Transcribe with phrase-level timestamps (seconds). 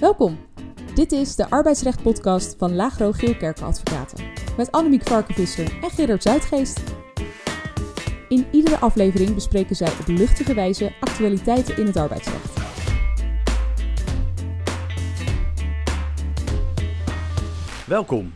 [0.00, 0.38] Welkom.
[0.94, 4.24] Dit is de arbeidsrecht-podcast van Lagro Geelkerken Advocaten.
[4.56, 6.80] Met Annemiek Varkenvisser en Gerard Zuidgeest.
[8.28, 12.58] In iedere aflevering bespreken zij op luchtige wijze actualiteiten in het arbeidsrecht.
[17.86, 18.34] Welkom,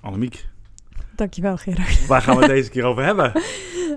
[0.00, 0.48] Annemiek.
[1.16, 2.06] Dankjewel, Gerard.
[2.06, 3.32] Waar gaan we het deze keer over hebben?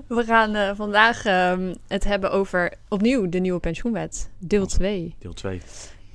[0.08, 5.14] We gaan eh, vandaag ehm, het hebben over opnieuw de nieuwe pensioenwet, deel 2.
[5.18, 5.60] Deel 2.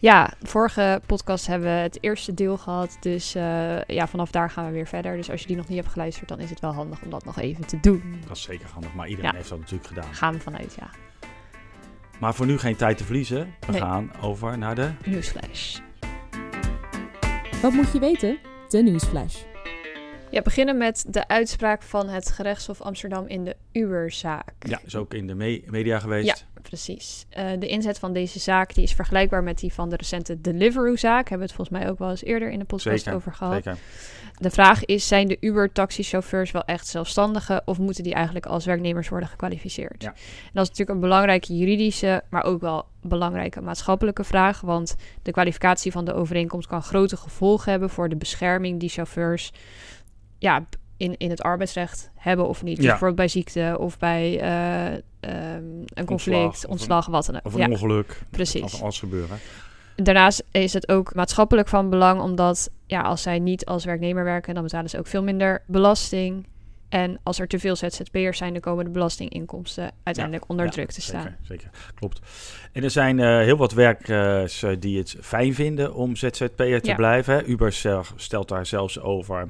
[0.02, 2.98] Ja, vorige podcast hebben we het eerste deel gehad.
[3.00, 5.16] Dus eh, ja, vanaf daar gaan we weer verder.
[5.18, 7.26] Dus als je die nog niet hebt geluisterd, dan is het wel handig om dat
[7.26, 8.16] nog even te doen.
[8.28, 9.38] Dat is zeker handig, maar iedereen Ja.
[9.38, 10.14] heeft dat natuurlijk gedaan.
[10.14, 10.90] Gaan we vanuit, ja.
[12.20, 13.54] Maar voor nu geen tijd te verliezen.
[13.66, 13.82] We Nee.
[13.82, 14.92] gaan over naar de...
[15.06, 15.80] Newsflash.
[17.62, 18.38] Wat moet je weten?
[18.70, 19.42] De nieuwsflash.
[20.32, 24.54] Ja, beginnen met de uitspraak van het gerechtshof Amsterdam in de Uberzaak.
[24.60, 26.28] Ja, is ook in de me- media geweest.
[26.28, 26.36] Ja,
[26.72, 27.26] precies.
[27.30, 31.30] Eh, de inzet van deze zaak die is vergelijkbaar met die van de recente Deliveroo-zaak.
[31.30, 33.54] Hebben we het volgens mij ook wel eens eerder in de podcast Zeker, over gehad.
[33.54, 33.78] Zeker.
[34.38, 37.62] De vraag is, zijn de Uber-taxichauffeurs wel echt zelfstandigen...
[37.66, 40.02] of moeten die eigenlijk als werknemers worden gekwalificeerd?
[40.04, 40.08] Ja.
[40.08, 44.62] En dat is natuurlijk een belangrijke juridische, maar ook wel belangrijke maatschappelijke vraag...
[44.62, 47.90] want de kwalificatie van de overeenkomst kan grote gevolgen hebben...
[47.90, 49.52] voor de bescherming die chauffeurs
[50.38, 50.66] ja,
[51.02, 52.76] in, in het arbeidsrecht hebben of niet.
[52.76, 52.90] Dus Ja.
[52.90, 54.86] bijvoorbeeld bij ziekte of bij eh,
[55.20, 57.46] ehm, een conflict, een- ontslag, wat dan ook.
[57.46, 58.22] Of een Ja, ongeluk.
[58.30, 58.62] precies.
[58.62, 59.38] Of alles gebeuren.
[59.96, 64.54] Daarnaast is het ook maatschappelijk van belang, omdat ja, als zij niet als werknemer werken,
[64.54, 66.48] dan betalen ze ook veel minder belasting.
[66.90, 70.92] En als er te veel ZZP'ers zijn, dan komen de belastinginkomsten uiteindelijk onder Ja, druk
[70.92, 71.22] te staan.
[71.22, 71.70] Zeker, zeker.
[71.96, 72.20] Klopt.
[72.72, 76.90] En er zijn eh, heel wat werkers eh, die het fijn vinden om ZZP'er te
[76.90, 76.96] Ja.
[76.96, 77.50] blijven.
[77.52, 79.50] Uber stel- stelt daar zelfs over.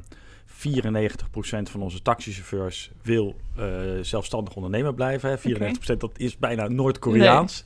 [0.61, 3.65] 94% van onze taxichauffeurs wil eh,
[4.01, 5.29] zelfstandig ondernemer blijven.
[5.29, 5.37] Hè.
[5.37, 7.63] 94% dat is bijna Noord-Koreaans.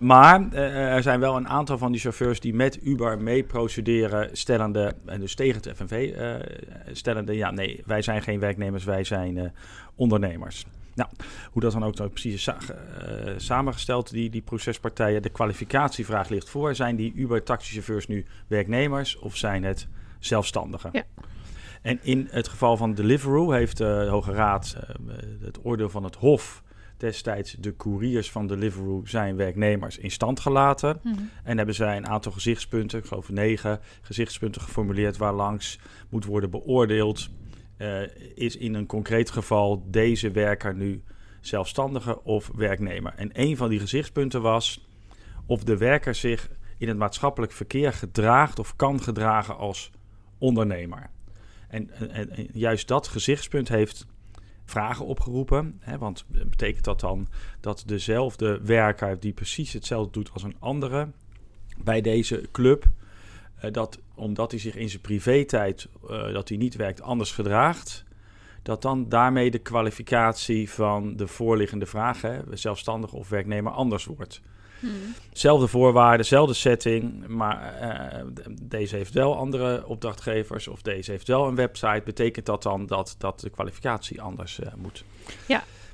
[0.00, 4.28] Maar eh, er zijn wel een aantal van die chauffeurs die met Uber mee procederen,
[4.32, 6.34] stellende, en dus tegen het FNV, eh,
[6.92, 9.52] stellende, ja nee, wij zijn geen werknemers, wij zijn
[9.94, 10.66] ondernemers.
[10.94, 11.10] Nou,
[11.50, 12.58] hoe dat dan ook nou precies is sa-
[13.36, 15.22] samengesteld, die, die procespartijen.
[15.22, 16.74] De kwalificatievraag ligt voor.
[16.74, 19.88] Zijn die Uber-taxichauffeurs nu werknemers of zijn het
[20.18, 20.90] zelfstandigen?
[20.92, 21.04] Ja.
[21.84, 24.94] En in het geval van Deliveroo heeft eh, de Hoge Raad eh,
[25.40, 26.62] het oordeel van het Hof
[26.96, 31.00] destijds de couriers van Deliveroo zijn werknemers in stand gelaten.
[31.02, 31.14] Mhm.
[31.42, 35.78] En hebben zij een aantal gezichtspunten, ik geloof negen gezichtspunten geformuleerd waarlangs
[36.08, 37.30] moet worden beoordeeld.
[37.76, 38.02] eh,
[38.34, 41.02] is in een concreet geval deze werker nu
[41.40, 43.12] zelfstandige of werknemer?
[43.16, 44.88] En een van die gezichtspunten was
[45.46, 49.90] of de werker zich in het maatschappelijk verkeer gedraagt of kan gedragen als
[50.38, 51.10] ondernemer.
[51.74, 51.90] En,
[52.52, 54.06] juist dat gezichtspunt heeft
[54.64, 55.80] vragen opgeroepen.
[55.80, 57.28] Hè, want betekent dat dan
[57.60, 61.08] dat dezelfde werker die precies hetzelfde doet als een andere
[61.76, 62.84] bij deze club,
[63.56, 68.04] eh, dat omdat hij zich in zijn privé-tijd, eh, dat hij niet werkt, anders gedraagt,
[68.62, 72.20] dat dan daarmee de kwalificatie van de voorliggende vraag,
[72.50, 74.40] zelfstandig of werknemer, anders wordt.
[75.32, 78.24] Zelfde voorwaarden, dezelfde setting, maar eh,
[78.62, 82.02] deze heeft wel andere opdrachtgevers of deze heeft wel een website.
[82.04, 85.04] Betekent dat dan dat, dat de kwalificatie anders eh, moet?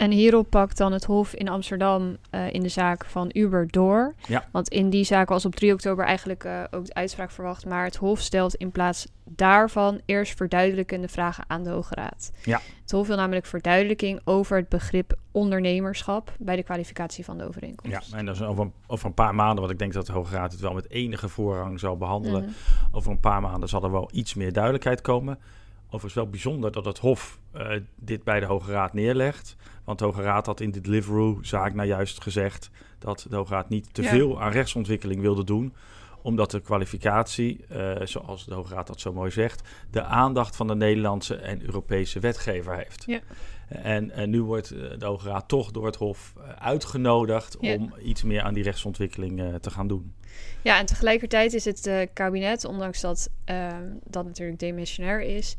[0.01, 4.15] En hierop pakt dan het Hof in Amsterdam eh, in de zaak van Uber door.
[4.29, 4.49] Ja.
[4.53, 7.67] Want in die zaak was op 3 oktober eigenlijk eh, ook de uitspraak verwacht.
[7.67, 12.33] Maar het Hof stelt in plaats daarvan eerst verduidelijkende vragen aan de Hoge Raad.
[12.45, 12.61] Ja.
[12.83, 18.11] Het Hof wil namelijk verduidelijking over het begrip ondernemerschap bij de kwalificatie van de overeenkomst.
[18.11, 20.13] Ja, en dat is over, een- over een paar maanden, want ik denk dat de
[20.13, 22.43] Hoge Raad het wel met enige voorrang zal behandelen.
[22.43, 22.51] Mhm.
[22.97, 25.39] Over een paar maanden zal er wel iets meer duidelijkheid komen.
[25.87, 29.57] Overigens wel bijzonder dat het Hof eh, dit bij de Hoge Raad neerlegt.
[29.85, 32.71] Want de Hoge Raad had in de Deliveroo-zaak nou juist gezegd...
[32.99, 34.09] dat de Hoge Raad niet te Ja.
[34.09, 35.75] veel aan rechtsontwikkeling wilde doen...
[36.23, 39.69] omdat de kwalificatie, eh, zoals de Hoge Raad dat zo mooi zegt...
[39.91, 43.05] de aandacht van de Nederlandse en Europese wetgever heeft.
[43.07, 43.21] Ja.
[43.69, 47.57] En, en nu wordt eh, de Hoge Raad toch door het Hof eh, uitgenodigd...
[47.61, 47.75] Ja.
[47.75, 50.15] om iets meer aan die rechtsontwikkeling te gaan doen.
[50.63, 55.57] Ja, en tegelijkertijd is het kabinet, ondanks dat ehm, dat natuurlijk demissionair is,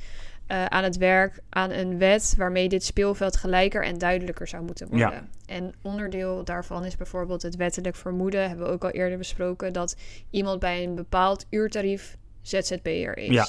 [0.52, 4.88] eh, aan het werk aan een wet waarmee dit speelveld gelijker en duidelijker zou moeten
[4.88, 5.10] worden.
[5.12, 5.28] Ja.
[5.46, 9.96] En onderdeel daarvan is bijvoorbeeld het wettelijk vermoeden, hebben we ook al eerder besproken, dat
[10.30, 13.30] iemand bij een bepaald uurtarief ZZP'er is.
[13.30, 13.46] Ja.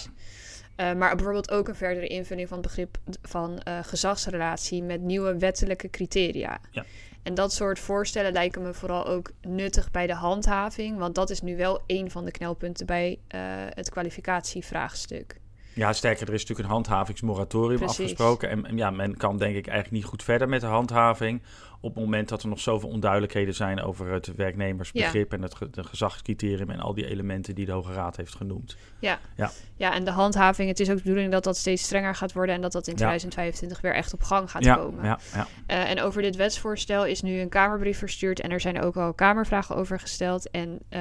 [0.76, 5.38] Eh, maar bijvoorbeeld ook een verdere invulling van het begrip van eh, gezagsrelatie met nieuwe
[5.38, 6.60] wettelijke criteria.
[6.70, 6.84] Ja.
[7.22, 11.40] En dat soort voorstellen lijken me vooral ook nuttig bij de handhaving, want dat is
[11.40, 13.18] nu wel een van de knelpunten bij
[13.74, 15.40] het kwalificatievraagstuk.
[15.74, 17.98] Ja, sterker, er is natuurlijk een handhavingsmoratorium Precies.
[17.98, 18.48] afgesproken.
[18.48, 21.42] En, en ja, men kan denk ik eigenlijk niet goed verder met de handhaving.
[21.80, 25.84] Op het moment dat er nog zoveel onduidelijkheden zijn over het werknemersbegrip en het de
[25.84, 28.76] gezagscriterium en al die elementen die de Hoge Raad heeft genoemd.
[28.98, 29.18] Ja.
[29.36, 29.50] Ja.
[29.76, 32.54] ja, en de handhaving, het is ook de bedoeling dat dat steeds strenger gaat worden
[32.54, 32.98] en dat dat in Ja.
[32.98, 35.04] 2025 weer echt op gang gaat ja, komen.
[35.04, 35.46] ja, ja.
[35.66, 39.14] Eh, en over dit wetsvoorstel is nu een Kamerbrief verstuurd en er zijn ook al
[39.14, 40.50] Kamervragen over gesteld.
[40.50, 41.00] En eh,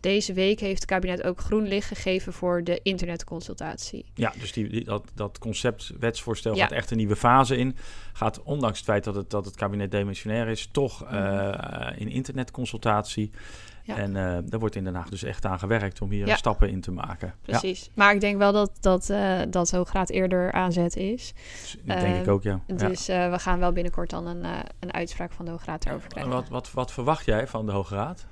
[0.00, 4.04] deze week heeft het kabinet ook groen licht gegeven voor de internetconsultatie.
[4.14, 6.62] Ja, dus die, die- dat, dat concept wetsvoorstel Ja.
[6.62, 7.76] gaat echt een nieuwe fase in.
[8.12, 13.30] Gaat ondanks het feit dat het, dat het kabinet demissionair is, toch eh, in internetconsultatie.
[13.30, 13.42] Mhm.
[13.86, 13.96] Ja.
[13.96, 16.36] En eh, daar wordt in Den Haag dus echt aan gewerkt om hier Ja.
[16.36, 17.34] stappen in te maken.
[17.42, 17.90] Ja, Precies.
[17.94, 21.32] Maar ik denk wel dat, dat, eh dat Hoograad eerder aanzet is.
[21.60, 22.60] dus dat denk ik Eh, ook, ja.
[22.66, 24.44] Dus we gaan wel binnenkort dan een,
[24.80, 26.32] een uitspraak van de Hoograad daarover En krijgen.
[26.32, 28.26] wat, wat, wat verwacht jij van de Hoge Raad?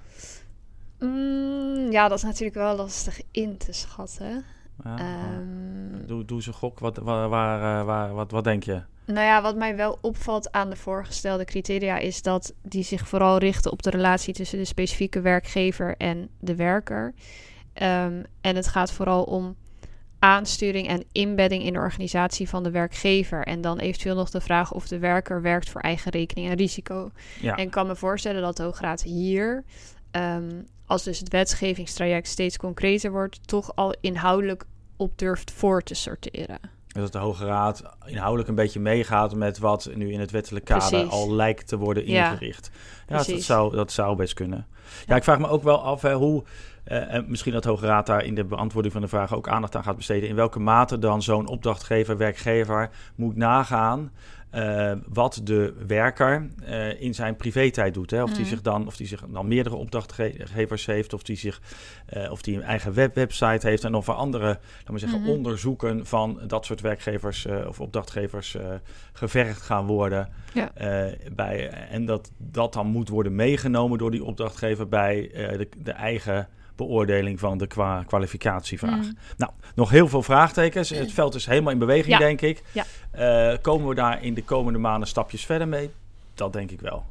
[1.03, 4.45] Mm, ja, dat is natuurlijk wel lastig in te schatten.
[4.85, 8.83] Ja, Ehm, doe, doe ze gok, wat, waar, waar, eh, waar, wat, wat denk je?
[9.05, 13.39] Nou ja, wat mij wel opvalt aan de voorgestelde criteria is dat die zich vooral
[13.39, 17.15] richten op de relatie tussen de specifieke werkgever en de werker.
[17.73, 19.57] Ehm, en het gaat vooral om
[20.19, 23.45] aansturing en inbedding in de organisatie van de werkgever.
[23.45, 27.11] En dan eventueel nog de vraag of de werker werkt voor eigen rekening en risico.
[27.41, 29.65] Ja, En ik kan me voorstellen dat de Hoograad hier,
[30.11, 30.51] ehm,
[30.87, 34.65] als dus het wetgevingstraject steeds concreter wordt, toch al inhoudelijk
[34.97, 36.59] op durft voor te sorteren.
[36.87, 40.89] dat de Hoge Raad inhoudelijk een beetje meegaat met wat nu in het wettelijk kader
[40.89, 41.11] Precies.
[41.11, 42.71] al lijkt te worden ingericht.
[43.09, 44.67] Ja, dat zou, dat zou best kunnen.
[44.69, 45.17] Ja, Ja.
[45.17, 46.45] ik vraag me ook wel af hè, hoe,
[46.85, 49.49] eh, en misschien dat de Hoge Raad daar in de beantwoording van de vraag ook
[49.49, 54.13] aandacht aan gaat besteden, in welke mate dan zo'n opdrachtgever, werkgever moet nagaan
[54.53, 58.11] eh, wat de werker eh, in zijn privé-tijd doet.
[58.11, 58.23] Hè?
[58.23, 58.49] Of die Mhm.
[58.49, 61.61] zich dan, of die zich dan meerdere opdrachtgevers heeft, of die zich,
[62.07, 64.47] eh, of die een eigen web website heeft en of er andere,
[64.79, 65.31] laten we zeggen, Mhm.
[65.31, 68.57] onderzoeken van dat soort werkgevers of opdrachtgevers
[69.13, 70.29] gevergd gaan worden.
[70.55, 70.73] Ja.
[71.33, 76.49] Bij, en dat dat dan moet worden meegenomen door die opdrachtgever bij de, de eigen
[76.77, 78.99] beoordeling van de kwa kwalificatievraag.
[78.99, 79.13] Mhm.
[79.37, 80.91] Nou, nog heel veel vraagtekens.
[80.91, 82.19] Het veld is helemaal in beweging, Ja.
[82.19, 82.63] denk ik.
[82.73, 82.85] Ja.
[83.11, 85.91] Eh, komen we daar in de komende maanden stapjes verder mee?
[86.35, 87.05] Dat denk ik wel.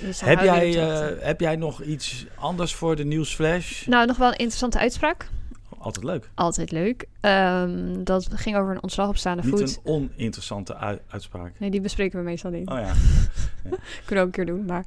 [0.00, 3.86] Dus dan Heb jij, eh, heb jij nog iets anders voor de nieuwsflash?
[3.86, 5.28] Nou, nog wel een interessante uitspraak.
[5.78, 6.30] Altijd leuk.
[6.34, 7.08] Altijd leuk.
[7.20, 9.80] Ehm, dat ging over een ontslag op staande Niet voet.
[9.84, 11.52] een oninteressante ui- uitspraak.
[11.58, 12.68] Nee, die bespreken we meestal niet.
[12.68, 12.92] Oh ja.
[14.04, 14.64] Kunnen we ook een keer doen.
[14.64, 14.86] Maar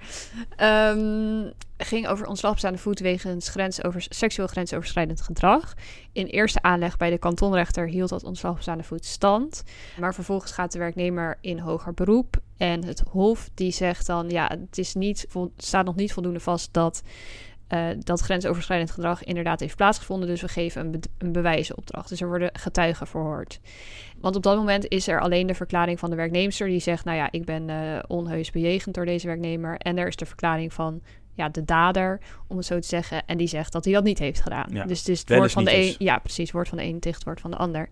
[0.56, 5.74] ehm, ging over ontslag op staande voet wegens grensover, seksueel grensoverschrijdend gedrag.
[6.12, 9.64] In eerste aanleg bij de kantonrechter hield dat ontslag op staande voet stand.
[10.00, 12.38] Maar vervolgens gaat de werknemer in hoger beroep.
[12.58, 15.28] En het Hof die zegt dan, ja, het is niet,
[15.58, 17.02] staat nog niet voldoende vast dat
[17.70, 20.28] eh, dat grensoverschrijdend gedrag inderdaad heeft plaatsgevonden.
[20.28, 22.10] Dus we geven een, be een bewijzenopdracht.
[22.10, 23.60] Dus er worden getuigen verhoord.
[24.20, 27.18] Want op dat moment is er alleen de verklaring van de werknemster die zegt: Nou
[27.18, 29.78] ja, ik ben eh, onheus bejegend door deze werknemer.
[29.78, 31.02] En er is de verklaring van
[31.34, 33.26] ja, de dader, om het zo te zeggen.
[33.26, 34.68] En die zegt dat hij dat niet heeft gedaan.
[34.72, 35.80] Ja, Dus het is het wel woord van de een.
[35.80, 35.96] is.
[35.98, 36.52] Ja, precies.
[36.52, 37.90] Woord van de een tegen woord van de ander.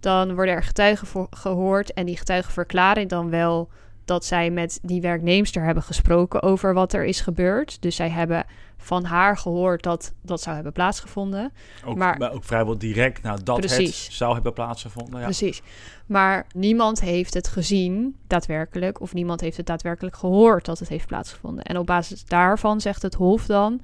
[0.00, 1.92] Dan worden er getuigen voor, gehoord.
[1.92, 3.70] En die getuigen verklaren dan wel
[4.04, 7.82] dat zij met die werknemster hebben gesproken over wat er is gebeurd.
[7.82, 8.44] Dus zij hebben
[8.82, 11.52] van haar gehoord dat dat zou hebben plaatsgevonden.
[11.84, 14.04] Ook, Maar- maar ook vrijwel direct nadat Precies.
[14.04, 15.18] het zou hebben plaatsgevonden.
[15.18, 15.24] Ja.
[15.24, 15.62] Precies.
[16.06, 21.06] Maar niemand heeft het gezien, daadwerkelijk, of niemand heeft het daadwerkelijk gehoord dat het heeft
[21.06, 21.64] plaatsgevonden.
[21.64, 23.80] En op basis daarvan zegt het Hof dan: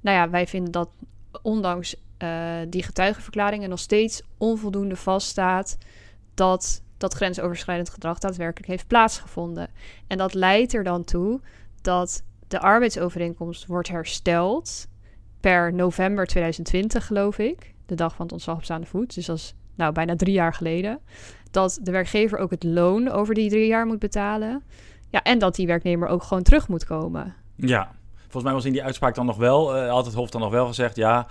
[0.00, 0.88] Nou ja, wij vinden dat
[1.42, 5.78] ondanks eh, die getuigenverklaringen nog steeds onvoldoende vaststaat
[6.34, 9.68] dat dat grensoverschrijdend gedrag daadwerkelijk heeft plaatsgevonden.
[10.06, 11.40] En dat leidt er dan toe
[11.80, 14.88] dat de arbeidsovereenkomst wordt hersteld
[15.40, 17.74] per november 2020, geloof ik.
[17.86, 19.14] De dag van het ontslag op staande voet.
[19.14, 20.98] Dus dat is nou bijna drie jaar geleden.
[21.50, 24.62] Dat de werkgever ook het loon over die drie jaar moet betalen.
[25.10, 27.34] Ja, en dat die werknemer ook gewoon terug moet komen.
[27.56, 27.90] Ja,
[28.20, 30.50] volgens mij was in die uitspraak dan nog wel, eh, had het Hof dan nog
[30.50, 31.26] wel gezegd, ja,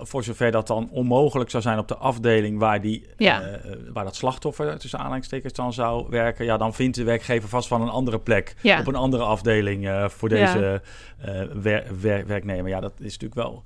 [0.00, 3.42] voor zover dat dan onmogelijk zou zijn op de afdeling waar, die, Ja.
[3.42, 7.68] eh, waar dat slachtoffer tussen aanhalingstekens dan zou werken, ja, dan vindt de werkgever vast
[7.68, 8.80] van een andere plek, Ja.
[8.80, 10.52] op een andere afdeling eh, voor Ja.
[10.52, 10.82] deze
[11.18, 12.68] eh, wer- wer- werknemer.
[12.70, 13.62] Ja, dat is natuurlijk wel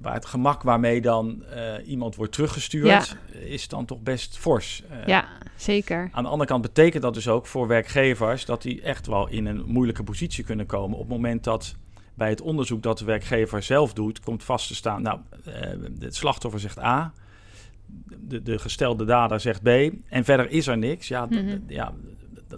[0.00, 4.82] waar het gemak waarmee dan eh, iemand wordt teruggestuurd, is dan toch best fors.
[4.90, 5.24] Eh, Ja,
[5.56, 6.08] zeker.
[6.12, 9.46] Aan de andere kant betekent dat dus ook voor werkgevers dat die echt wel in
[9.46, 10.94] een moeilijke positie kunnen komen.
[10.98, 11.74] Op het moment dat
[12.14, 15.02] bij het onderzoek dat de werkgever zelf doet, komt vast te staan.
[15.02, 15.52] Nou, eh,
[15.98, 17.12] het slachtoffer zegt A,
[18.20, 19.68] de, de gestelde dader zegt B,
[20.08, 21.08] en verder is er niks.
[21.08, 21.58] Ja, Mhm.
[21.66, 21.92] ja,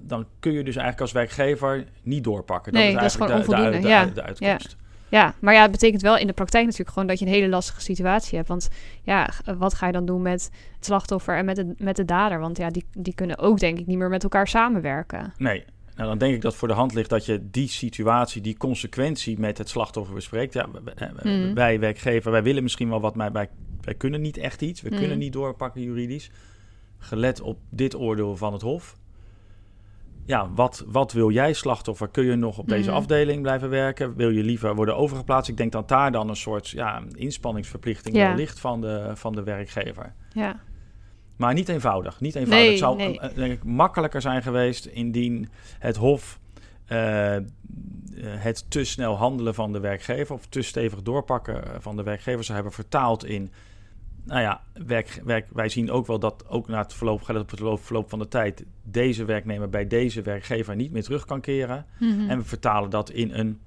[0.03, 2.73] dan kun je dus eigenlijk als werkgever niet doorpakken.
[2.73, 4.23] Nee, dat is dat is eigenlijk gewoon de, de, onvoldoende, de, ja.
[4.39, 4.77] de uitkomst.
[5.09, 7.49] Ja, maar ja, het betekent wel in de praktijk natuurlijk gewoon dat je een hele
[7.49, 8.49] lastige situatie hebt.
[8.49, 8.69] Want
[9.03, 12.39] ja, wat ga je dan doen met het slachtoffer en met de, met de dader?
[12.41, 15.33] Want ja, die, die kunnen ook denk ik niet meer met elkaar samenwerken.
[15.37, 15.65] Nee.
[15.97, 19.39] Nou, dan denk ik dat voor de hand ligt dat je die situatie, die consequentie
[19.39, 20.53] met het slachtoffer bespreekt.
[20.53, 20.69] Ja,
[21.23, 21.55] Mhm.
[21.55, 23.49] Wij werkgever, wij willen misschien wel wat, maar wij,
[23.81, 24.81] wij kunnen niet echt iets.
[24.83, 24.99] We Mhm.
[24.99, 26.31] kunnen niet doorpakken juridisch.
[26.99, 28.97] Gelet op dit oordeel van het Hof.
[30.25, 32.09] Ja, wat, wat wil jij, slachtoffer?
[32.09, 32.99] Kun je nog op deze Mhm.
[32.99, 34.17] afdeling blijven werken?
[34.17, 35.51] Wil je liever worden overgeplaatst?
[35.51, 38.35] Ik denk dat daar dan een soort ja, inspanningsverplichting Ja.
[38.35, 40.15] ligt van de, van de werkgever.
[40.33, 40.61] Ja,
[41.37, 42.21] Maar niet eenvoudig.
[42.21, 42.65] Niet eenvoudig.
[42.65, 43.21] Nee, het zou nee.
[43.35, 46.39] denk ik makkelijker zijn geweest indien het Hof
[46.87, 47.37] eh,
[48.21, 52.45] het te snel handelen van de werkgever of te stevig doorpakken eh, van de werkgever
[52.45, 53.51] zou hebben vertaald in.
[54.25, 57.85] Nou ja, werk, werk, wij zien ook wel dat ook na het verloop, het verloop,
[57.85, 61.87] verloop van de tijd, deze werknemer bij deze werkgever niet meer terug kan keren.
[61.99, 62.31] Mhm.
[62.31, 63.61] En we vertalen dat in een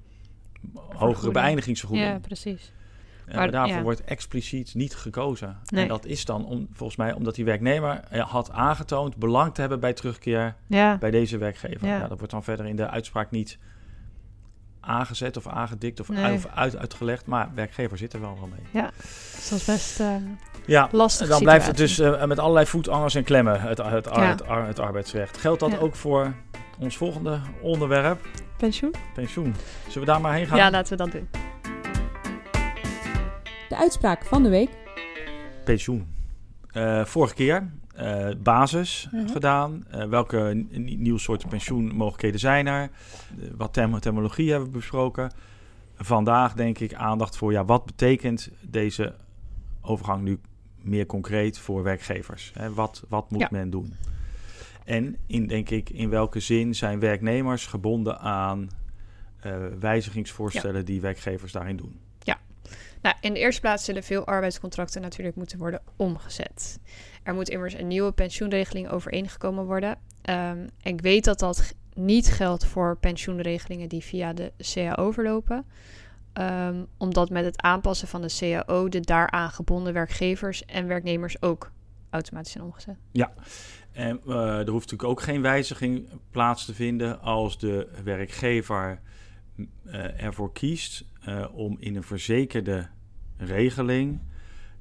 [0.74, 1.32] hogere Vergoeding.
[1.32, 2.10] beëindigingsvergoeding.
[2.10, 2.72] ja precies.
[3.30, 3.82] Ja, Maar- daarvoor ja.
[3.82, 5.58] wordt expliciet niet gekozen.
[5.64, 5.82] Nee.
[5.82, 9.60] En dat is dan om, volgens mij omdat die werknemer eh, had aangetoond belang te
[9.60, 11.86] hebben bij terugkeer Ja, bij deze werkgever.
[11.86, 11.96] Ja.
[11.98, 12.06] Ja.
[12.08, 13.58] dat wordt dan verder in de uitspraak niet
[14.80, 16.24] aangezet of aangedikt of, Nee.
[16.24, 17.26] uit, of uit, uitgelegd.
[17.26, 18.82] Maar werkgever zit er wel wel mee.
[19.32, 20.14] dus dat is best eh
[20.66, 21.26] Ja, lastig.
[21.26, 24.20] en dan blijft het dus eh, met allerlei voetangers en klemmen, het, het, Ja.
[24.28, 25.36] het, ar- het arbeidsrecht.
[25.38, 25.78] Geldt dat Ja.
[25.78, 26.34] ook voor
[26.78, 28.94] ons volgende onderwerp, pensioen.
[29.14, 29.54] pensioen?
[29.86, 30.56] Zullen we daar maar heen gaan?
[30.58, 31.28] Ja, laten we dat doen.
[33.70, 34.70] De uitspraak van de week.
[35.64, 36.06] pensioen.
[36.70, 39.28] Eh, vorige keer eh, basis Mhm.
[39.28, 39.84] gedaan.
[39.90, 42.90] Eh, welke nieuwe soorten pensioenmogelijkheden zijn er?
[43.56, 45.32] Wat term terminologie hebben we besproken.
[45.96, 49.14] Vandaag denk ik aandacht voor ja, wat betekent deze
[49.80, 50.38] overgang nu
[50.82, 52.52] meer concreet voor werkgevers?
[52.54, 53.48] Hè, wat, wat moet Ja.
[53.50, 53.94] men doen?
[54.84, 58.68] En in, denk ik, in welke zin zijn werknemers gebonden aan
[59.80, 61.98] wijzigingsvoorstellen die werkgevers daarin doen?
[63.02, 66.78] Nou, in de eerste plaats zullen veel arbeidscontracten natuurlijk moeten worden omgezet.
[67.22, 69.98] Er moet immers een nieuwe pensioenregeling overeengekomen worden.
[70.22, 75.64] En ik weet dat dat niet geldt voor pensioenregelingen die via de CAO verlopen.
[76.32, 81.70] Ehm, omdat met het aanpassen van de CAO de daaraan gebonden werkgevers en werknemers ook
[82.10, 82.96] automatisch zijn omgezet.
[83.92, 89.00] En eh, er hoeft natuurlijk ook geen wijziging plaats te vinden als de werkgever
[89.84, 92.88] eh, ervoor kiest eh, om in een verzekerde
[93.36, 94.20] regeling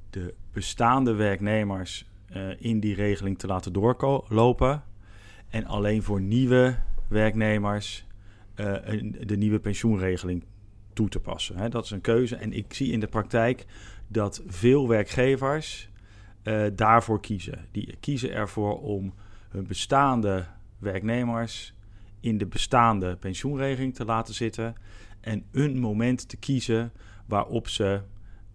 [0.10, 4.84] de bestaande werknemers eh, in die regeling te laten doorlopen
[5.50, 6.76] en alleen voor nieuwe
[7.08, 8.06] werknemers
[8.56, 8.74] eh,
[9.20, 10.44] de nieuwe pensioenregeling
[10.94, 11.58] toe te passen.
[11.58, 11.70] Hè.
[11.70, 13.66] Dat is een keuze en ik zie in de praktijk
[14.08, 15.90] dat veel werkgevers
[16.74, 17.66] daarvoor kiezen.
[17.72, 19.14] Die kiezen ervoor om
[19.50, 20.46] hun bestaande
[20.78, 21.74] werknemers
[22.20, 24.76] in de bestaande pensioenregeling te laten zitten
[25.22, 26.92] en een moment te kiezen
[27.26, 28.02] waarop ze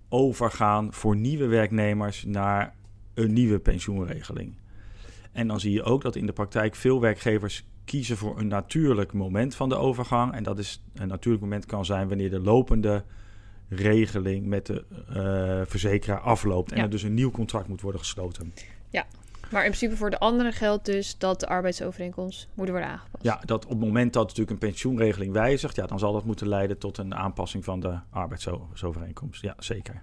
[0.09, 2.75] overgaan voor nieuwe werknemers naar
[3.15, 4.55] een nieuwe pensioenregeling.
[5.33, 9.13] En dan zie je ook dat in de praktijk veel werkgevers kiezen voor een natuurlijk
[9.13, 10.33] moment van de overgang.
[10.33, 13.05] En dat is een natuurlijk moment kan zijn wanneer de lopende
[13.69, 16.83] regeling met de eh, verzekeraar afloopt en Ja.
[16.83, 18.53] er dus een nieuw contract moet worden gesloten.
[19.55, 23.25] Maar in principe voor de anderen geldt dus dat de arbeidsovereenkomst moet worden aangepast.
[23.25, 26.49] Ja, dat op het moment dat natuurlijk een pensioenregeling wijzigt, ja, dan zal dat moeten
[26.49, 29.43] leiden tot een aanpassing van de arbeidsovereenkomst.
[29.43, 30.03] Ja, zeker.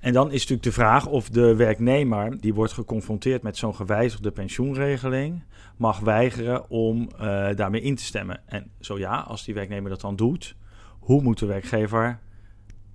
[0.00, 4.30] En dan is natuurlijk de vraag of de werknemer die wordt geconfronteerd met zo'n gewijzigde
[4.30, 5.42] pensioenregeling,
[5.76, 8.40] mag weigeren om eh, daarmee in te stemmen.
[8.46, 10.56] En zo ja, als die werknemer dat dan doet,
[10.98, 12.18] hoe moet de werkgever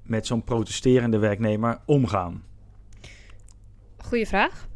[0.04, 2.44] met zo'n protesterende werknemer omgaan?
[3.98, 4.69] Goeie vraag.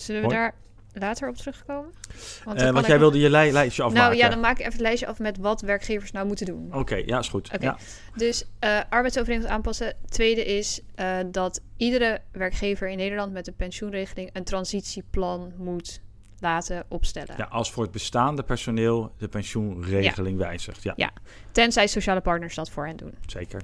[0.00, 0.54] Zullen we daar
[0.92, 1.90] later op terugkomen?
[2.08, 4.04] Eh, Want, kan jij wilde je lij- lijstje afmaken.
[4.08, 6.68] Nou ja, dan maak ik even het lijstje af met wat werkgevers nou moeten doen.
[6.74, 7.50] Oké, ja, is goed.
[7.54, 7.64] Oké.
[7.64, 7.76] Ja.
[8.16, 9.94] Dus eh arbeidsovereenkomst aanpassen.
[10.08, 16.00] Tweede is eh, dat iedere werkgever in Nederland met een pensioenregeling een transitieplan moet
[16.40, 17.34] laten opstellen.
[17.36, 20.82] Ja, als voor het bestaande personeel de pensioenregeling wijzigt.
[20.82, 21.10] Ja, Ja.
[21.52, 23.14] Tenzij sociale partners dat voor hen doen.
[23.26, 23.62] zeker.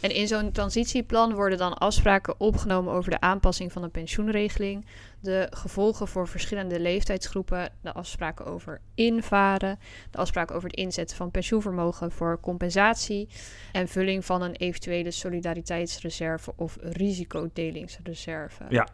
[0.00, 4.86] En in zo'n transitieplan worden dan afspraken opgenomen over de aanpassing van de pensioenregeling,
[5.20, 9.78] de gevolgen voor verschillende leeftijdsgroepen, de afspraken over invaren,
[10.10, 13.28] de afspraken over het inzetten van pensioenvermogen voor compensatie
[13.72, 18.64] en vulling van een eventuele solidariteitsreserve of risicodelingsreserve.
[18.68, 18.88] Ja.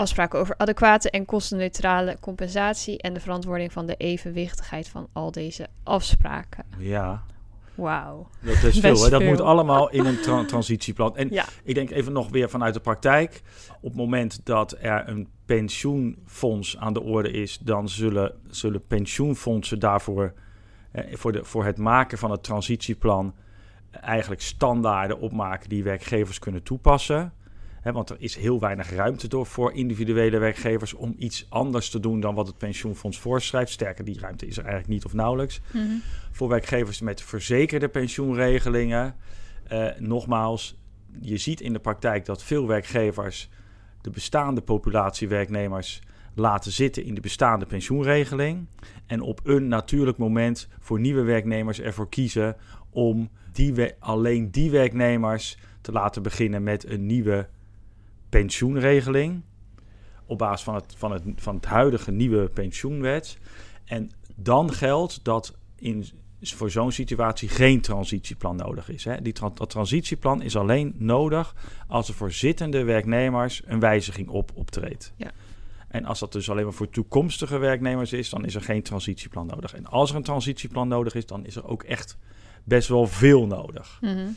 [0.00, 5.66] Afspraken over adequate en kostenneutrale compensatie en de verantwoording van de evenwichtigheid van al deze
[5.82, 6.64] afspraken.
[6.78, 7.22] Ja,
[7.74, 8.28] Wauw.
[8.40, 9.02] dat is veel.
[9.04, 9.10] Hè?
[9.10, 11.16] Dat moet allemaal in een tra- transitieplan.
[11.16, 11.44] En Ja.
[11.64, 13.42] ik denk even nog weer vanuit de praktijk.
[13.80, 19.78] Op het moment dat er een pensioenfonds aan de orde is, dan zullen, zullen pensioenfondsen
[19.78, 20.32] daarvoor,
[20.92, 23.34] eh, voor, de, voor het maken van het transitieplan,
[23.90, 27.32] eigenlijk standaarden opmaken die werkgevers kunnen toepassen.
[27.80, 32.00] Hè, want er is heel weinig ruimte door voor individuele werkgevers om iets anders te
[32.00, 33.72] doen dan wat het pensioenfonds voorschrijft.
[33.72, 35.60] Sterker, die ruimte is er eigenlijk niet of nauwelijks.
[35.72, 35.84] Mhm.
[36.30, 39.14] Voor werkgevers met verzekerde pensioenregelingen,
[39.68, 40.78] eh, nogmaals,
[41.20, 43.48] je ziet in de praktijk dat veel werkgevers
[44.00, 46.02] de bestaande populatie werknemers
[46.34, 48.66] laten zitten in de bestaande pensioenregeling.
[49.06, 52.56] En op een natuurlijk moment voor nieuwe werknemers ervoor kiezen
[52.90, 57.48] om die alleen die werknemers te laten beginnen met een nieuwe
[58.30, 59.42] pensioenregeling.
[60.26, 63.38] Op basis van het, van het, van het huidige nieuwe pensioenwet.
[63.84, 66.06] En dan geldt dat in,
[66.40, 69.04] voor zo'n situatie geen transitieplan nodig is.
[69.04, 69.22] Hè.
[69.22, 71.54] Die, tran- dat transitieplan is alleen nodig
[71.86, 75.12] als er voor zittende werknemers een wijziging op optreedt.
[75.16, 75.30] Ja.
[75.88, 79.46] En als dat dus alleen maar voor toekomstige werknemers is, dan is er geen transitieplan
[79.46, 79.74] nodig.
[79.74, 82.16] En als er een transitieplan nodig is, dan is er ook echt
[82.64, 83.98] best wel veel nodig.
[84.00, 84.28] Mhm.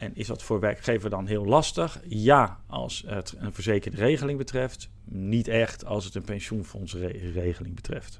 [0.00, 2.00] En is dat voor werkgever dan heel lastig?
[2.08, 4.90] Ja, als het een verzekerde regeling betreft.
[5.04, 8.18] Niet echt als het een pensioenfondsregeling betreft.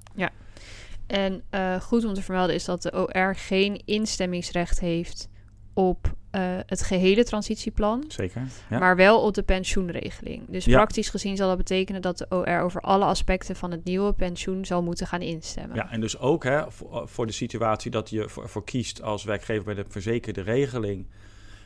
[1.07, 5.29] En eh, goed om te vermelden is dat de OR geen instemmingsrecht heeft
[5.75, 8.43] op eh, het gehele transitieplan, Zeker.
[8.71, 8.79] Ja.
[8.79, 10.43] maar wel op de pensioenregeling.
[10.49, 10.77] Dus Ja.
[10.77, 14.65] praktisch gezien zal dat betekenen dat de OR over alle aspecten van het nieuwe pensioen
[14.65, 15.77] zal moeten gaan instemmen.
[15.77, 19.25] Ja, en dus ook hè, voor, voor de situatie dat je voor, voor kiest als
[19.25, 21.07] werkgever bij de verzekerde regeling.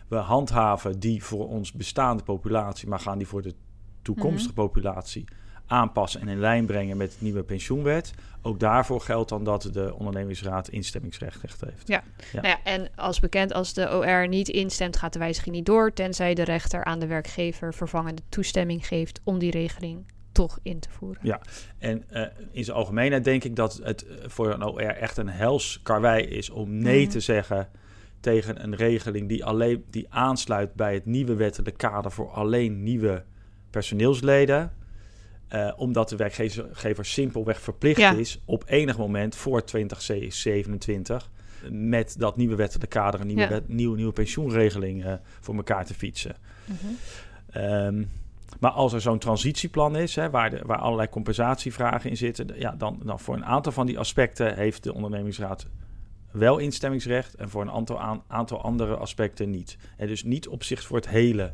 [0.08, 3.54] We handhaven die voor ons bestaande populatie, maar gaan die voor de
[4.02, 5.25] toekomstige populatie
[5.66, 8.12] aanpassen en in lijn brengen met de nieuwe pensioenwet.
[8.42, 11.88] Ook daarvoor geldt dan dat de ondernemingsraad instemmingsrecht heeft.
[11.88, 12.02] Ja.
[12.32, 15.92] Nou ja, en als bekend, als de OR niet instemt, gaat de wijziging niet door,
[15.92, 20.90] tenzij de rechter aan de werkgever vervangende toestemming geeft om die regeling toch in te
[20.90, 21.26] voeren.
[21.26, 21.40] Ja.
[21.78, 25.28] En eh, in zijn algemeenheid denk ik dat het eh, voor een OR echt een
[25.28, 27.11] hels karwei is om nee Mhm.
[27.11, 27.68] te zeggen
[28.25, 33.25] tegen een regeling die, alleen, die aansluit bij het nieuwe wettelijk kader voor alleen nieuwe
[33.71, 34.73] personeelsleden.
[35.49, 38.12] Eh, omdat de werkgever simpelweg verplicht Ja.
[38.12, 41.31] is op enig moment voor 2027
[41.71, 43.49] met dat nieuwe wettelijk kader een nieuwe, Ja.
[43.49, 46.37] wet- nieuwe, nieuwe pensioenregeling eh, voor elkaar te fietsen.
[46.64, 46.76] Mhm.
[47.50, 48.04] Ehm,
[48.61, 52.75] maar als er zo'n transitieplan is, hè, waar, de, waar allerlei compensatievragen in zitten, ja,
[52.78, 55.67] dan, dan voor een aantal van die aspecten heeft de ondernemingsraad
[56.34, 59.76] wel instemmingsrecht en voor een aantal, aan, aantal andere aspecten niet.
[59.97, 61.52] En dus niet op zich voor het hele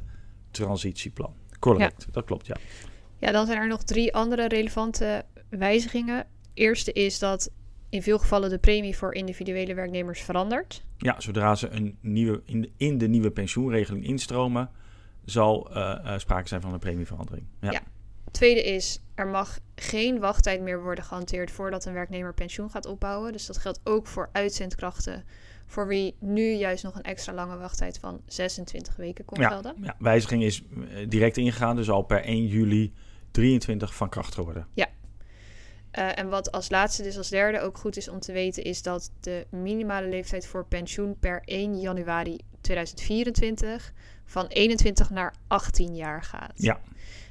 [0.50, 1.34] transitieplan.
[1.58, 2.56] Correct, dat klopt, ja.
[3.18, 6.26] Ja, dan zijn er nog drie andere relevante wijzigingen.
[6.54, 7.50] Eerste is dat
[7.88, 10.84] in veel gevallen de premie voor individuele werknemers verandert.
[10.96, 14.70] Ja, zodra ze een nieuwe, in, de, in de nieuwe pensioenregeling instromen,
[15.24, 17.46] zal eh, eh, sprake zijn van een premieverandering.
[17.60, 17.70] Ja.
[17.70, 17.82] Ja.
[18.30, 23.32] Tweede is, er mag geen wachttijd meer worden gehanteerd voordat een werknemer pensioen gaat opbouwen.
[23.32, 25.24] Dus dat geldt ook voor uitzendkrachten,
[25.66, 29.74] voor wie nu juist nog een extra lange wachttijd van 26 weken kon Ja, gelden.
[29.80, 32.92] ja, wijziging is eh, direct ingegaan, dus al per 1 juli
[33.30, 34.66] 23 van kracht geworden.
[35.90, 38.82] Eh, en wat als laatste, dus als derde ook goed is om te weten, is
[38.82, 43.92] dat de minimale leeftijd voor pensioen per 1 januari 2024
[44.24, 46.52] van 21 naar 18 jaar gaat.
[46.54, 46.80] Ja.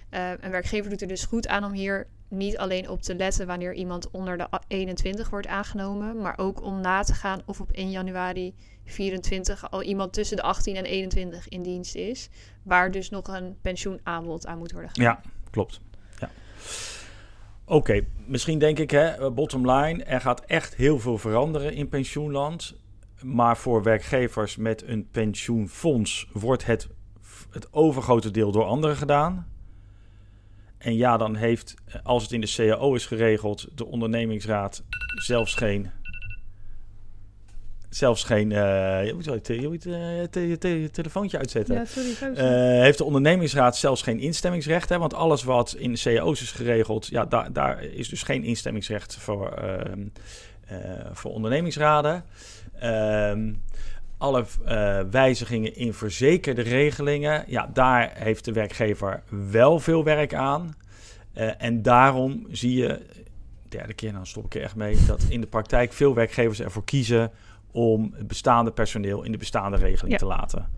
[0.10, 3.48] Eh, een werkgever doet er dus goed aan om hier niet alleen op te letten
[3.48, 7.62] wanneer iemand onder de a- 21 wordt aangenomen, maar ook om na te gaan of
[7.62, 8.54] op 1 januari
[8.86, 12.30] 24 al iemand tussen de 18 en 21 in dienst is,
[12.64, 15.06] waar dus nog een pensioenaanbod aan moet worden gedaan.
[15.06, 15.82] Ja, klopt.
[16.20, 16.30] Ja.
[17.66, 22.76] Oké, misschien denk ik, hè, bottom line, er gaat echt heel veel veranderen in pensioenland.
[23.22, 26.88] Maar voor werkgevers met een pensioenfonds wordt het,
[27.50, 29.48] het overgrote deel door anderen gedaan.
[30.80, 34.84] En ja, dan heeft, als het in de CAO is geregeld, de ondernemingsraad
[35.16, 35.90] zelfs geen.
[37.90, 38.52] Zelfs geen.
[38.52, 41.88] eh, je moet wel je, te- je, moet, eh, te- je te- je telefoontje uitzetten.
[41.88, 42.36] sorry.
[42.36, 44.90] Eh, heeft de ondernemingsraad zelfs geen instemmingsrecht.
[44.90, 44.98] Hè?
[44.98, 49.16] Want alles wat in de cao's is geregeld, ja, daar, daar is dus geen instemmingsrecht
[49.16, 50.08] voor, ehm,
[50.68, 50.80] eh,
[51.12, 52.24] voor ondernemingsraden.
[52.80, 53.54] Ehm,
[54.20, 60.76] alle eh, wijzigingen in verzekerde regelingen, ja, daar heeft de werkgever wel veel werk aan.
[61.34, 63.00] Eh, en daarom zie je,
[63.70, 66.84] derde keer, nou stop ik er echt mee, dat in de praktijk veel werkgevers ervoor
[66.84, 67.32] kiezen
[67.72, 70.18] om het bestaande personeel in de bestaande regeling Ja.
[70.18, 70.78] te laten.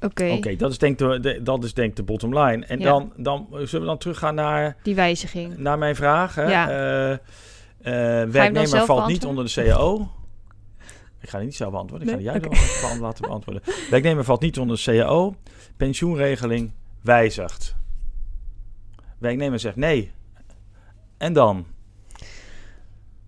[0.00, 2.66] Oké, Oké, dat is denk ik de, de- dat is denk ik de bottom line.
[2.66, 2.84] En Ja.
[2.84, 5.56] dan, dan zullen we dan teruggaan naar, die wijziging.
[5.58, 6.34] naar mijn vraag.
[6.34, 6.42] Hè?
[6.50, 6.68] Ja.
[7.10, 7.18] Eh,
[8.22, 10.10] dan werknemer valt niet onder de CAO.
[11.26, 12.08] Ik ga die niet zelf beantwoorden.
[12.08, 12.24] Ik Nee?
[12.24, 12.98] ga die jij okay.
[12.98, 13.62] laten beantwoorden.
[13.90, 15.34] Werknemer valt niet onder de CAO.
[15.76, 17.76] Pensioenregeling wijzigt.
[19.18, 20.12] Werknemer zegt nee.
[21.16, 21.66] En dan?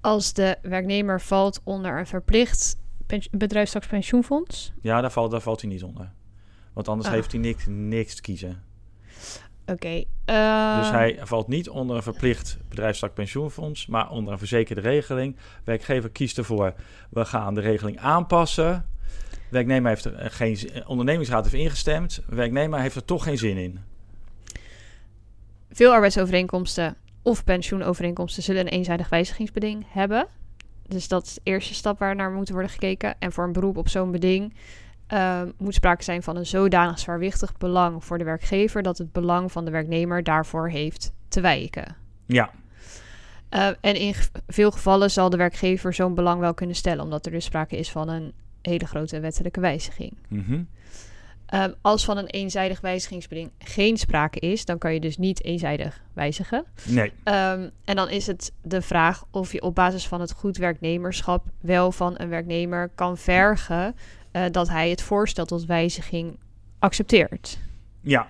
[0.00, 4.72] Als de werknemer valt onder een verplicht pens- bedrijfstakspensioenfonds?
[4.82, 6.12] Ja, daar valt, daar valt hij niet onder.
[6.72, 7.14] Want anders Ah.
[7.14, 8.62] heeft hij niks, niks te kiezen.
[9.70, 10.04] Oké.
[10.24, 15.36] eh, Dus hij valt niet onder een verplicht bedrijfstak pensioenfonds, maar onder een verzekerde regeling.
[15.64, 16.74] Werkgever kiest ervoor,
[17.10, 18.86] we gaan de regeling aanpassen.
[19.50, 22.22] Werknemer heeft er eh, geen zin- ondernemingsraad heeft ingestemd.
[22.28, 23.78] Werknemer heeft er toch geen zin in.
[25.70, 30.26] Veel arbeidsovereenkomsten of pensioenovereenkomsten zullen een eenzijdig wijzigingsbeding hebben.
[30.86, 33.14] Dus dat is de eerste stap waar naar moet worden gekeken.
[33.18, 34.54] En voor een beroep op zo'n beding
[35.08, 39.52] eh, moet sprake zijn van een zodanig zwaarwichtig belang voor de werkgever dat het belang
[39.52, 41.96] van de werknemer daarvoor heeft te wijken.
[42.26, 42.50] Ja,
[43.48, 44.14] Eh, en in
[44.46, 47.90] veel gevallen zal de werkgever zo'n belang wel kunnen stellen, omdat er dus sprake is
[47.90, 50.12] van een hele grote wettelijke wijziging.
[50.28, 50.62] mhm.
[51.46, 56.02] Ehm, als van een eenzijdig wijzigingsbeding geen sprake is, dan kan je dus niet eenzijdig
[56.12, 56.64] wijzigen.
[56.84, 57.12] nee.
[57.24, 61.44] Ehm, en dan is het de vraag of je op basis van het goed werknemerschap
[61.60, 63.94] wel van een werknemer kan vergen
[64.44, 66.38] eh, dat hij het voorstel tot wijziging
[66.78, 67.58] accepteert.
[68.00, 68.28] Ja,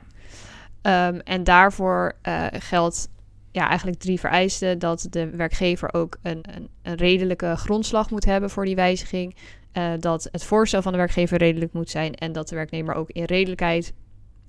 [0.83, 3.09] Ehm, en daarvoor eh, geldt
[3.53, 4.79] ja, eigenlijk drie vereisten.
[4.79, 9.37] Dat de werkgever ook een, een, een redelijke grondslag moet hebben voor die wijziging.
[9.73, 12.15] eh, dat het voorstel van de werkgever redelijk moet zijn.
[12.15, 13.93] En dat de werknemer ook in redelijkheid,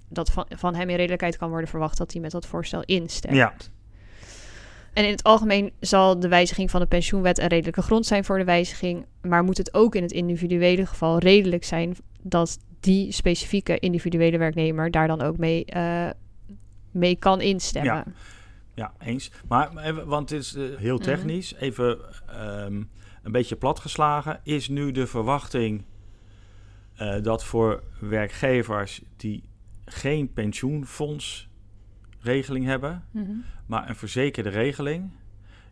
[0.09, 3.35] dat van, van hem in redelijkheid kan worden verwacht dat hij met dat voorstel instemt.
[3.35, 3.53] ja,
[4.93, 8.37] En in het algemeen zal de wijziging van de pensioenwet een redelijke grond zijn voor
[8.37, 9.05] de wijziging.
[9.21, 14.91] Maar moet het ook in het individuele geval redelijk zijn dat die specifieke individuele werknemer
[14.91, 16.09] daar dan ook mee, eh,
[16.91, 17.93] mee kan instemmen.
[17.93, 18.05] Ja.
[18.73, 19.31] ja, eens.
[19.47, 21.03] Maar even, want het is eh, heel Mhm.
[21.03, 21.53] technisch.
[21.53, 21.97] Even
[22.27, 22.83] ehm,
[23.23, 24.39] een beetje platgeslagen.
[24.43, 25.83] Is nu de verwachting
[26.95, 29.43] eh, dat voor werkgevers die
[29.85, 30.33] geen
[32.23, 33.31] pensioenfondsregeling hebben, Mhm.
[33.65, 35.09] maar een verzekerde regeling,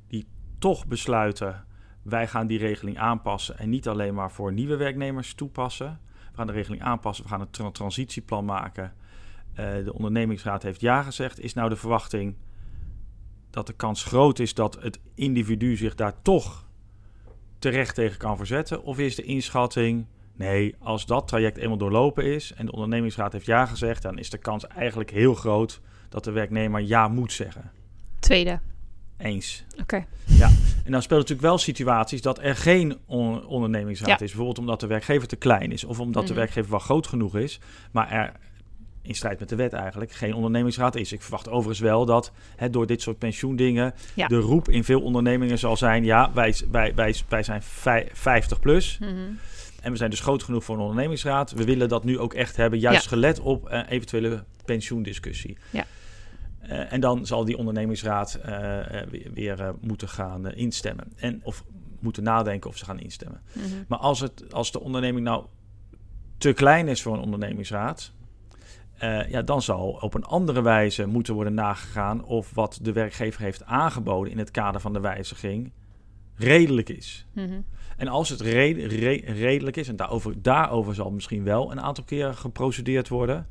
[0.07, 0.27] die
[0.59, 1.65] toch besluiten
[2.01, 5.99] wij gaan die regeling aanpassen en niet alleen maar voor nieuwe werknemers toepassen.
[6.31, 8.93] We gaan de regeling aanpassen, we gaan een tra- transitieplan maken.
[9.53, 11.39] Eh, de ondernemingsraad heeft ja gezegd.
[11.39, 12.35] Is nou de verwachting
[13.49, 16.65] dat de kans groot is dat het individu zich daar toch
[17.59, 18.83] terecht tegen kan verzetten?
[18.83, 23.45] Of is de inschatting, nee, als dat traject eenmaal doorlopen is en de ondernemingsraad heeft
[23.45, 27.71] ja gezegd, dan is de kans eigenlijk heel groot dat de werknemer ja moet zeggen?
[28.19, 28.59] Tweede.
[29.17, 29.63] Eens.
[29.81, 30.05] Oké.
[30.85, 34.13] En dan speelt natuurlijk wel situaties dat er geen on- ondernemingsraad Ja.
[34.13, 34.19] is.
[34.19, 35.83] Bijvoorbeeld omdat de werkgever te klein is.
[35.83, 36.37] Of omdat de Mhm.
[36.39, 37.59] werkgever wel groot genoeg is.
[37.91, 38.31] Maar er
[39.01, 41.11] in strijd met de wet eigenlijk geen ondernemingsraad is.
[41.11, 43.93] Ik verwacht overigens wel dat hè, door dit soort pensioendingen...
[44.13, 44.27] Ja.
[44.27, 46.03] de roep in veel ondernemingen zal zijn...
[46.03, 48.97] ja, wij, wij, wij, wij zijn vij- 50 plus...
[49.01, 49.09] Mhm.
[49.81, 51.51] en we zijn dus groot genoeg voor een ondernemingsraad.
[51.51, 53.09] We willen dat nu ook echt hebben, juist Ja.
[53.09, 55.57] gelet op eh, eventuele pensioendiscussie.
[55.69, 55.85] Ja.
[56.59, 61.11] Eh, en dan zal die ondernemingsraad eh, eh, weer, weer, moeten gaan instemmen.
[61.15, 61.63] En, of
[61.99, 63.41] moeten nadenken of ze gaan instemmen.
[63.53, 63.65] Mhm.
[63.87, 65.45] Maar als, het, als de onderneming nou
[66.37, 68.11] te klein is voor een ondernemingsraad...
[69.29, 72.23] ja, dan zal op een andere wijze moeten worden nagegaan...
[72.23, 75.71] of wat de werkgever heeft aangeboden in het kader van de wijziging
[76.35, 77.25] redelijk is.
[77.33, 77.61] Mhm.
[77.97, 82.03] En als het re- re- redelijk is, en daarover, daarover zal misschien wel een aantal
[82.03, 83.47] keren geprocedeerd worden,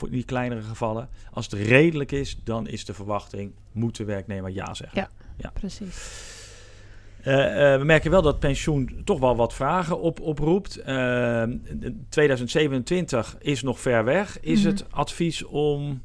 [0.00, 1.08] voor die kleinere gevallen.
[1.32, 5.08] Als het redelijk is, dan is de verwachting, moet de werknemer ja zeggen.
[5.36, 5.50] Ja.
[5.54, 6.28] Precies.
[7.22, 10.76] Eh, eh, we merken wel dat pensioen toch wel wat vragen op, oproept.
[10.76, 11.42] Eh,
[12.08, 14.40] 2027 is nog ver weg.
[14.40, 14.68] Is Mhm.
[14.68, 16.02] het advies om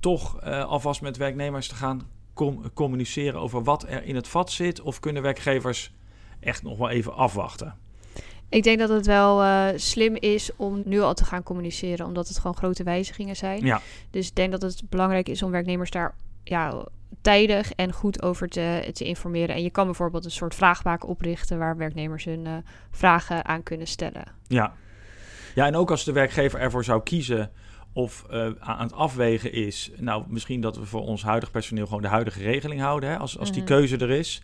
[0.00, 2.02] toch eh, alvast met werknemers te gaan
[2.34, 4.80] com- communiceren over wat er in het vat zit?
[4.80, 5.92] Of kunnen werkgevers
[6.40, 7.74] echt nog wel even afwachten?
[8.48, 12.28] Ik denk dat het wel eh, slim is om nu al te gaan communiceren, omdat
[12.28, 13.64] het gewoon grote wijzigingen zijn.
[13.64, 13.80] Ja,
[14.10, 16.84] Dus ik denk dat het belangrijk is om werknemers daar ja,
[17.22, 19.54] tijdig en goed over te, te informeren.
[19.54, 22.52] En je kan bijvoorbeeld een soort vraagbaak oprichten waar werknemers hun eh,
[22.90, 24.24] vragen aan kunnen stellen.
[24.46, 24.74] ja.
[25.54, 27.50] Ja, en ook als de werkgever ervoor zou kiezen
[27.92, 32.02] of eh, aan het afwegen is, nou misschien dat we voor ons huidig personeel gewoon
[32.02, 33.70] de huidige regeling houden, hè, als, als die Mhm.
[33.70, 34.42] keuze er is.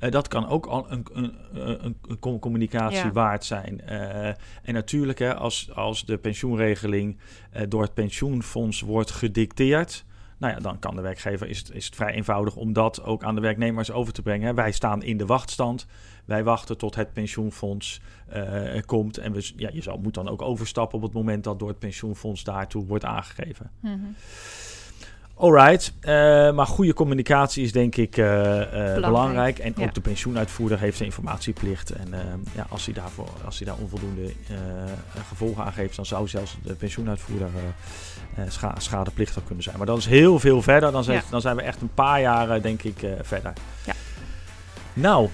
[0.00, 3.12] Eh, dat kan ook al een, een, een, een com- communicatie Ja.
[3.12, 3.80] waard zijn.
[3.80, 4.26] Eh,
[4.62, 7.18] en natuurlijk, hè, als, als de pensioenregeling
[7.50, 10.04] eh, door het pensioenfonds wordt gedicteerd,
[10.38, 13.24] nou ja, dan kan de werkgever, is het, is het vrij eenvoudig om dat ook
[13.24, 14.46] aan de werknemers over te brengen.
[14.46, 14.54] hè.
[14.54, 15.86] Wij staan in de wachtstand.
[16.24, 19.18] Wij wachten tot het pensioenfonds eh, komt.
[19.18, 21.78] En we, ja, je zal, moet dan ook overstappen op het moment dat door het
[21.78, 23.70] pensioenfonds daartoe wordt aangegeven.
[25.40, 26.12] Alright, eh,
[26.52, 29.58] maar goede communicatie is denk ik eh, eh, belangrijk.
[29.58, 29.84] En ja.
[29.84, 31.90] ook de pensioenuitvoerder heeft een informatieplicht.
[31.90, 32.14] En
[32.54, 34.32] ja, als hij, daarvoor, als hij daar onvoldoende
[35.28, 37.48] gevolgen aan geeft, dan zou zelfs de pensioenuitvoerder
[38.48, 39.76] scha schadeplichtig kunnen zijn.
[39.76, 40.92] Maar dat is heel veel verder.
[40.92, 41.30] Dan zijn, Ja.
[41.30, 43.52] dan zijn we echt een paar jaren, denk ik, verder.
[43.86, 43.92] Ja.
[44.92, 45.28] Nou,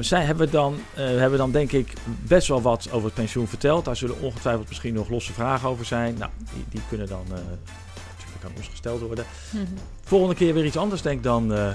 [0.00, 3.84] zij hebben dan, hebben dan denk ik best wel wat over het pensioen verteld.
[3.84, 6.14] Daar zullen ongetwijfeld misschien nog losse vragen over zijn.
[6.18, 7.24] Nou, die, die kunnen dan
[8.44, 9.24] aan ons gesteld worden.
[9.50, 9.62] Mhm.
[10.04, 11.68] Volgende keer weer iets anders denk dan eh,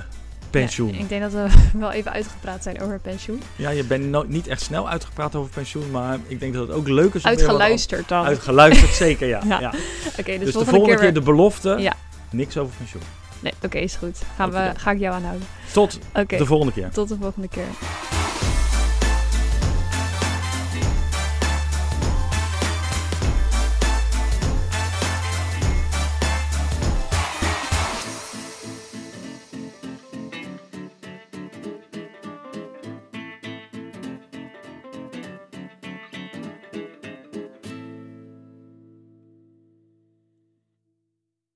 [0.49, 0.87] pensioen.
[0.89, 1.47] Ja, Ja, ik denk dat we
[1.79, 3.41] wel even uitgepraat zijn over pensioen.
[3.55, 6.87] je bent no- niet echt snel uitgepraat over pensioen, maar ik denk dat het ook
[6.87, 8.19] leuk is Uitgeluisterd dan.
[8.19, 9.41] an- Uitgeluisterd, zeker ja.
[9.47, 9.59] Ja.
[9.59, 9.73] ja.
[10.19, 11.13] Oké, dus, Dus, de volgende, keer...
[11.13, 11.93] de belofte, Ja.
[12.31, 13.01] niks over pensioen.
[13.39, 14.21] Nee, oké, is goed.
[14.35, 15.47] Gaan we, ga ik jou aanhouden.
[15.73, 16.89] Tot de volgende keer.
[16.89, 17.65] tot de volgende keer.